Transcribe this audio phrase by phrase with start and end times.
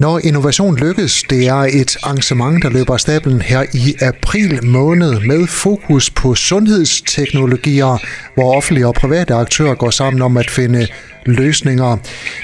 [0.00, 5.20] Når Innovation Lykkes, det er et arrangement, der løber af stablen her i april måned
[5.20, 8.02] med fokus på sundhedsteknologier,
[8.34, 10.86] hvor offentlige og private aktører går sammen om at finde
[11.26, 11.96] løsninger.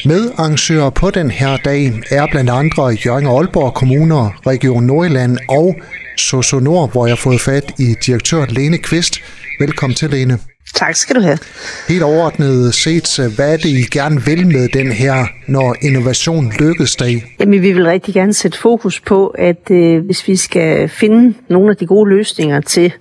[0.05, 5.39] Med arrangører på den her dag er blandt andre Jørgen og Aalborg Kommuner, Region Nordjylland
[5.49, 5.77] og
[6.19, 9.21] Soso Nord, hvor jeg har fået fat i direktør Lene Kvist.
[9.61, 10.54] Velkommen til, Lene.
[10.75, 11.39] Tak skal du have.
[11.89, 16.97] Helt overordnet set, hvad er det, I gerne vil med den her, når innovation lykkes
[16.97, 17.35] dag?
[17.41, 21.71] Jamen, vi vil rigtig gerne sætte fokus på, at øh, hvis vi skal finde nogle
[21.71, 22.93] af de gode løsninger til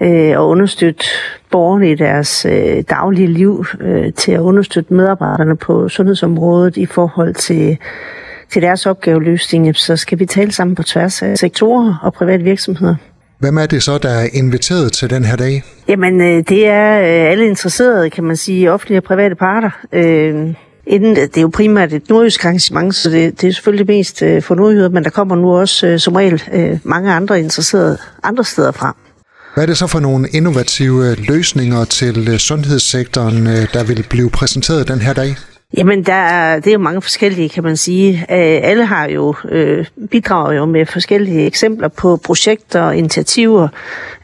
[0.00, 1.04] øh, at understøtte
[1.50, 7.34] borgerne i deres øh, daglige liv, øh, til at understøtte medarbejderne på sundhedsområdet i forhold
[7.34, 7.78] til
[8.50, 12.94] til deres opgaveløsning, så skal vi tale sammen på tværs af sektorer og private virksomheder.
[13.38, 15.62] Hvem er det så, der er inviteret til den her dag?
[15.88, 19.70] Jamen, øh, det er øh, alle interesserede, kan man sige, offentlige og private parter.
[19.92, 20.54] Øh,
[20.86, 24.54] inden, det er jo primært et nordjysk arrangement, så det, det er selvfølgelig mest for
[24.54, 26.42] nordjyder, men der kommer nu også som regel
[26.84, 28.96] mange andre interesserede andre steder fra.
[29.54, 35.00] Hvad er det så for nogle innovative løsninger til sundhedssektoren, der vil blive præsenteret den
[35.00, 35.36] her dag?
[35.76, 38.12] Jamen, der er, det er jo mange forskellige, kan man sige.
[38.12, 43.68] Øh, alle har jo øh, bidrager jo med forskellige eksempler på projekter, initiativer,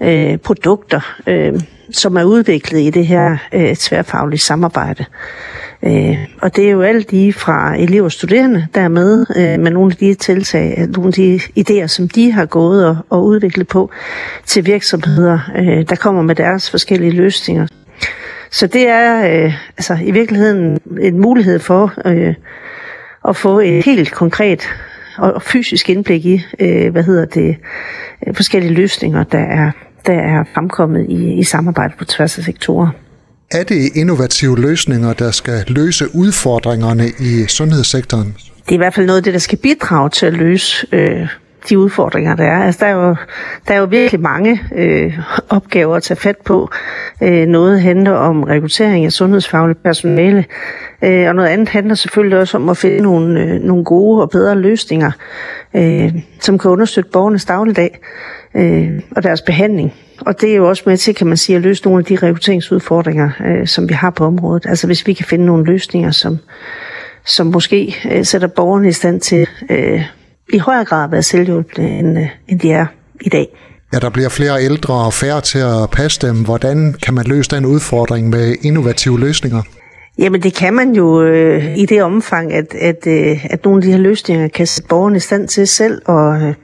[0.00, 1.60] øh, produkter, øh,
[1.92, 5.04] som er udviklet i det her øh, tværfaglige samarbejde.
[5.82, 9.60] Øh, og det er jo alt de fra elever og studerende, der er med øh,
[9.60, 12.96] med nogle af de tiltag, øh, nogle af de idéer, som de har gået og,
[13.10, 13.90] og udviklet på,
[14.46, 17.66] til virksomheder, øh, der kommer med deres forskellige løsninger,
[18.50, 22.34] så det er øh, altså i virkeligheden en mulighed for øh,
[23.28, 24.68] at få et helt konkret
[25.18, 27.56] og fysisk indblik i, øh, hvad hedder det,
[28.26, 29.70] øh, forskellige løsninger, der er,
[30.06, 32.90] der er fremkommet i, i samarbejde på tværs af sektorer.
[33.50, 38.34] Er det innovative løsninger, der skal løse udfordringerne i sundhedssektoren?
[38.64, 41.28] Det er i hvert fald noget af det, der skal bidrage til at løse øh,
[41.68, 42.64] de udfordringer, der er.
[42.64, 43.16] Altså, der, er jo,
[43.68, 46.70] der er jo virkelig mange øh, opgaver at tage fat på.
[47.22, 50.44] Øh, noget handler om rekruttering af sundhedsfagligt personale,
[51.04, 54.30] øh, og noget andet handler selvfølgelig også om at finde nogle, øh, nogle gode og
[54.30, 55.10] bedre løsninger,
[55.74, 57.98] øh, som kan understøtte borgernes dagligdag
[58.54, 59.94] øh, og deres behandling.
[60.26, 62.26] Og det er jo også med til, kan man sige, at løse nogle af de
[62.26, 64.66] rekrutteringsudfordringer, øh, som vi har på området.
[64.66, 66.38] Altså hvis vi kan finde nogle løsninger, som,
[67.24, 70.02] som måske øh, sætter borgerne i stand til øh,
[70.52, 72.86] i højere grad være selvhjulpne, end, øh, end de er
[73.20, 73.48] i dag.
[73.92, 76.44] Ja, der bliver flere ældre og færre til at passe dem.
[76.44, 79.62] Hvordan kan man løse den udfordring med innovative løsninger?
[80.18, 83.82] Jamen det kan man jo øh, i det omfang, at, at, øh, at nogle af
[83.82, 86.54] de her løsninger kan sætte borgerne i stand til selv, og øh,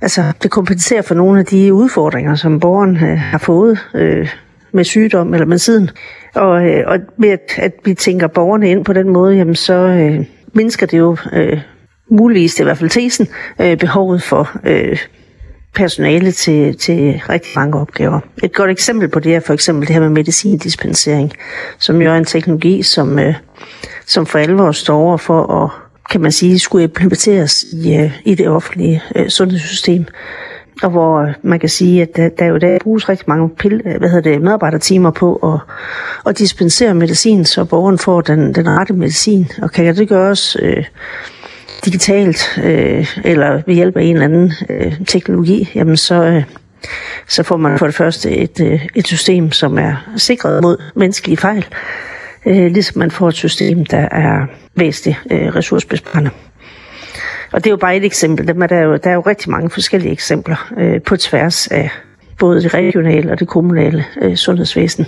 [0.00, 4.28] altså, det kompenserer for nogle af de udfordringer, som borgeren øh, har fået øh,
[4.72, 5.90] med sygdom eller med siden.
[6.34, 9.74] Og, øh, og med at, at vi tænker borgerne ind på den måde, jamen så
[9.74, 11.60] øh, mindsker det jo øh,
[12.10, 13.28] muligvis, det er i hvert fald tesen,
[13.60, 14.98] øh, behovet for øh,
[15.74, 18.20] personale til, til rigtig mange opgaver.
[18.42, 21.32] Et godt eksempel på det er for eksempel det her med medicindispensering,
[21.78, 23.34] som jo er en teknologi, som, øh,
[24.06, 25.70] som for alvor står over for at
[26.10, 30.04] kan man sige, skulle implementeres i, øh, i det offentlige øh, sundhedssystem.
[30.82, 33.82] Og hvor øh, man kan sige, at der, der jo der bruges rigtig mange pil,
[33.86, 35.60] øh, hvad hedder det, medarbejdertimer på at,
[36.26, 39.50] at dispensere medicin, så borgeren får den, den rette medicin.
[39.62, 40.84] Og kan det gøres øh,
[41.84, 46.42] digitalt øh, eller ved hjælp af en eller anden øh, teknologi, jamen så, øh,
[47.28, 51.36] så får man for det første et, øh, et system, som er sikret mod menneskelige
[51.36, 51.66] fejl,
[52.46, 56.30] øh, ligesom man får et system, der er væsentligt øh, ressourcebesparende.
[57.52, 58.46] Og det er jo bare et eksempel.
[58.46, 61.90] Der er jo, der er jo rigtig mange forskellige eksempler øh, på tværs af
[62.38, 65.06] både det regionale og det kommunale øh, sundhedsvæsen.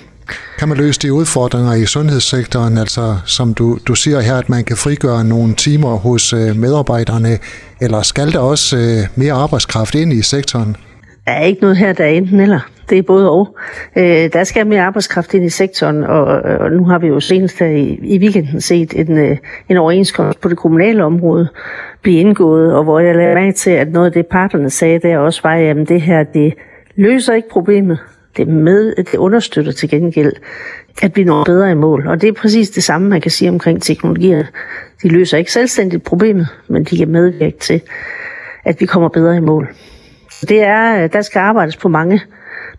[0.59, 4.65] Kan man løse de udfordringer i sundhedssektoren, altså som du, du siger her, at man
[4.65, 7.39] kan frigøre nogle timer hos øh, medarbejderne,
[7.81, 10.77] eller skal der også øh, mere arbejdskraft ind i sektoren?
[11.27, 12.61] Der er ikke noget her, der er enten eller.
[12.91, 13.57] Det er både og.
[13.97, 17.59] Øh, der skal mere arbejdskraft ind i sektoren, og, og nu har vi jo senest
[17.59, 19.37] her i, i weekenden set en, øh,
[19.69, 21.49] en overenskomst på det kommunale område
[22.03, 25.19] blive indgået, og hvor jeg lagde mærke til, at noget af det parterne sagde der
[25.19, 26.55] også var, at det her det
[26.97, 27.99] løser ikke problemet,
[28.37, 30.33] det, med, det understøtter til gengæld,
[31.03, 32.07] at vi når bedre i mål.
[32.07, 34.45] Og det er præcis det samme, man kan sige omkring teknologier.
[35.03, 37.81] De løser ikke selvstændigt problemet, men de kan medvirke til,
[38.65, 39.69] at vi kommer bedre i mål.
[40.49, 42.21] Det er, øh, der skal arbejdes på mange,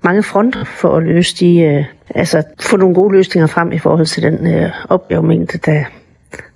[0.03, 4.05] mange fronter for at løse de, øh, altså få nogle gode løsninger frem i forhold
[4.05, 5.83] til den øh, opgavemængde, der,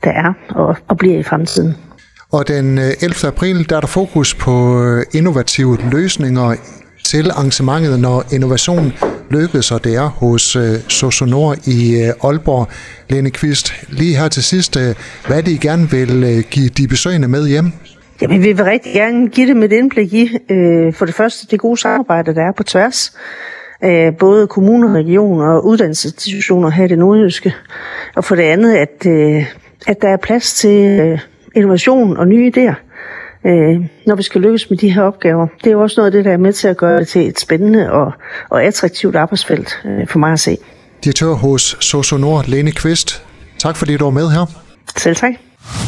[0.04, 1.76] der er og, og bliver i fremtiden.
[2.32, 3.28] Og den øh, 11.
[3.28, 6.56] April, der er der fokus på innovative løsninger
[7.10, 8.94] til arrangementet, når innovation
[9.30, 12.68] lykkedes, og det er hos øh, Sosonor i øh, Aalborg.
[13.10, 14.96] Lene Kvist, lige her til sidst, øh,
[15.28, 17.72] hvad er det, I gerne vil øh, give de besøgende med hjem?
[18.22, 21.60] Jamen, vi vil rigtig gerne give dem et indblik i, øh, for det første, det
[21.60, 23.14] gode samarbejde, der er på tværs
[23.82, 27.54] af både kommuner, regioner og uddannelsesinstitutioner her i det nordjyske.
[28.16, 29.46] Og for det andet, at, øh,
[29.88, 31.20] at der er plads til øh,
[31.56, 32.89] innovation og nye idéer,
[33.46, 35.48] øh, når vi skal lykkes med de her opgaver.
[35.64, 37.28] Det er jo også noget af det, der er med til at gøre det til
[37.28, 38.12] et spændende og,
[38.50, 40.58] og attraktivt arbejdsfelt øh, for mig at se.
[41.04, 43.24] Direktør hos Sosonor, Lene Kvist.
[43.60, 44.46] Tak fordi du var med her.
[44.98, 45.34] Selv tak.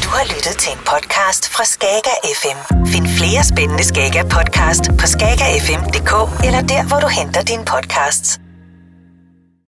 [0.04, 2.60] Du har lyttet til en podcast fra Skager FM.
[2.88, 6.14] Find flere spændende Skager podcast på skagerfm.dk
[6.46, 8.41] eller der, hvor du henter dine podcasts.